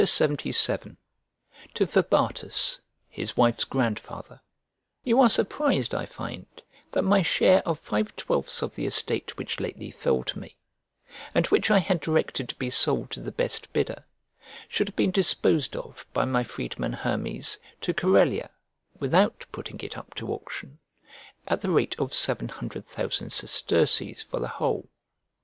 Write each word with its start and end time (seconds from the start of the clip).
Farewell. 0.03 0.35
LXX 0.37 0.83
VII 0.83 0.95
To 1.75 1.85
FABATUS 1.85 2.81
(HIS 3.07 3.37
WIFE'S 3.37 3.65
GRANDFATHER) 3.65 4.41
You 5.03 5.21
are 5.21 5.29
surprised, 5.29 5.93
I 5.93 6.07
find, 6.07 6.47
that 6.91 7.03
my 7.03 7.21
share 7.21 7.61
of 7.67 7.77
five 7.77 8.15
twelfths 8.15 8.63
of 8.63 8.73
the 8.73 8.87
estate 8.87 9.37
which 9.37 9.59
lately 9.59 9.91
fell 9.91 10.23
to 10.23 10.39
me, 10.39 10.57
and 11.35 11.45
which 11.45 11.69
I 11.69 11.77
had 11.77 11.99
directed 12.01 12.49
to 12.49 12.55
be 12.55 12.71
sold 12.71 13.11
to 13.11 13.19
the 13.21 13.31
best 13.31 13.71
bidder, 13.73 14.03
should 14.67 14.87
have 14.87 14.95
been 14.95 15.11
disposed 15.11 15.75
of 15.75 16.03
by 16.13 16.25
my 16.25 16.43
freedman 16.43 16.93
Hermes 16.93 17.59
to 17.81 17.93
Corellia 17.93 18.49
(without 18.99 19.45
putting 19.51 19.79
it 19.81 19.99
up 19.99 20.15
to 20.15 20.33
auction) 20.33 20.79
at 21.47 21.61
the 21.61 21.69
rate 21.69 21.95
of 21.99 22.11
seven 22.11 22.47
hundred 22.49 22.87
thousand 22.87 23.29
sesterces 23.33 24.23
for 24.23 24.39
the 24.39 24.47
whole. 24.47 24.89